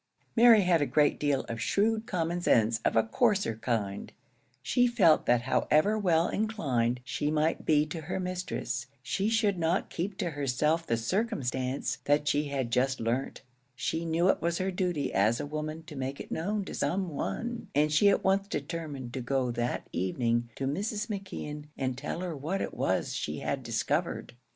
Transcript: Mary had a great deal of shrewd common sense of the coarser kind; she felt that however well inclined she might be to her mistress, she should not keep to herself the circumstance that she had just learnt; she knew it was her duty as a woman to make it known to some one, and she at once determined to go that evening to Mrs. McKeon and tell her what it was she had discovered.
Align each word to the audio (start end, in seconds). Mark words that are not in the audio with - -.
Mary 0.35 0.61
had 0.61 0.81
a 0.81 0.87
great 0.87 1.19
deal 1.19 1.41
of 1.41 1.61
shrewd 1.61 2.07
common 2.07 2.41
sense 2.41 2.79
of 2.83 2.93
the 2.93 3.03
coarser 3.03 3.55
kind; 3.57 4.11
she 4.63 4.87
felt 4.87 5.27
that 5.27 5.43
however 5.43 5.95
well 5.95 6.27
inclined 6.27 6.99
she 7.03 7.29
might 7.29 7.67
be 7.67 7.85
to 7.85 8.01
her 8.01 8.19
mistress, 8.19 8.87
she 9.03 9.29
should 9.29 9.59
not 9.59 9.91
keep 9.91 10.17
to 10.17 10.31
herself 10.31 10.87
the 10.87 10.97
circumstance 10.97 11.99
that 12.05 12.27
she 12.27 12.45
had 12.45 12.71
just 12.71 12.99
learnt; 12.99 13.43
she 13.75 14.03
knew 14.03 14.27
it 14.27 14.41
was 14.41 14.57
her 14.57 14.71
duty 14.71 15.13
as 15.13 15.39
a 15.39 15.45
woman 15.45 15.83
to 15.83 15.95
make 15.95 16.19
it 16.19 16.31
known 16.31 16.65
to 16.65 16.73
some 16.73 17.07
one, 17.09 17.67
and 17.75 17.91
she 17.91 18.09
at 18.09 18.23
once 18.23 18.47
determined 18.47 19.13
to 19.13 19.21
go 19.21 19.51
that 19.51 19.87
evening 19.91 20.49
to 20.55 20.65
Mrs. 20.65 21.09
McKeon 21.09 21.65
and 21.77 21.95
tell 21.95 22.21
her 22.21 22.35
what 22.35 22.59
it 22.59 22.73
was 22.73 23.13
she 23.15 23.37
had 23.41 23.61
discovered. 23.61 24.33